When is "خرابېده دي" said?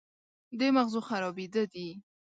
1.07-1.89